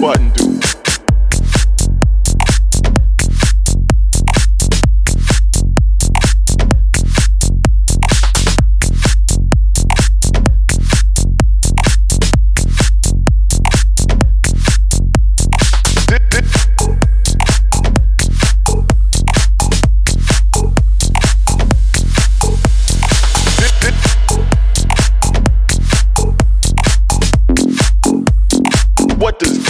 button, 0.00 0.39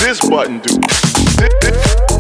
this 0.01 0.21
button 0.29 0.61
do? 0.61 0.75
This, 1.37 1.53
this. 1.61 2.20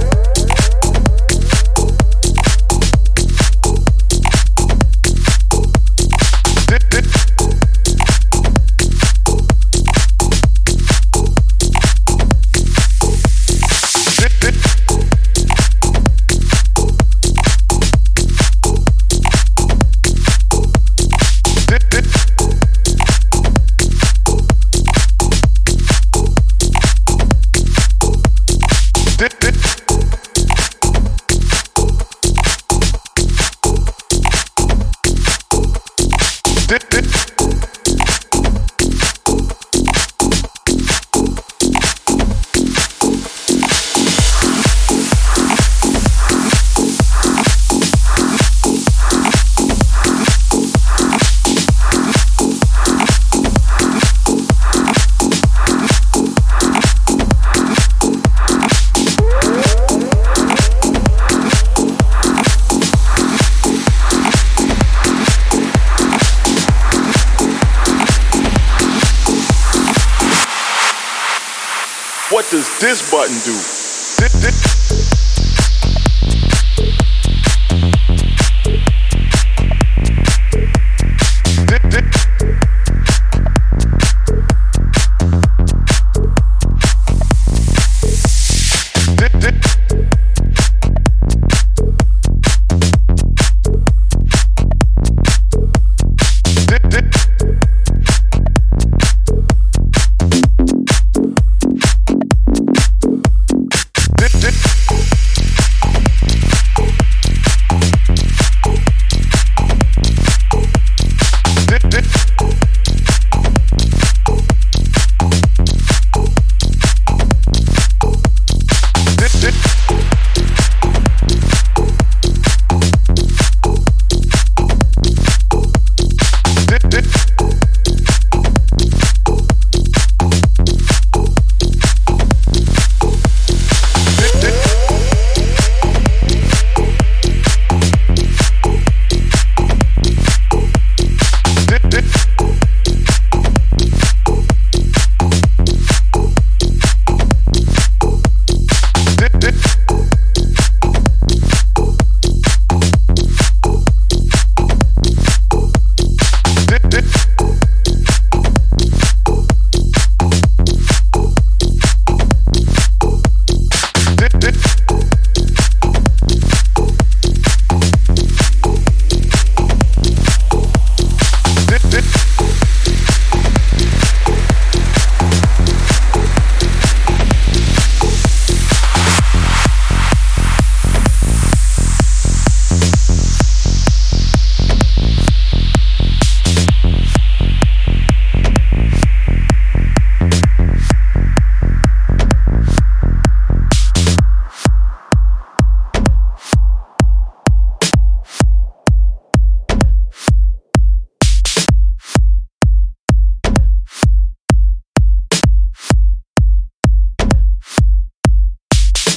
What 72.30 72.48
does 72.48 72.68
this 72.78 73.10
button 73.10 73.34
do? 73.44 73.52
Thi- 73.58 74.28
thi- 74.28 74.79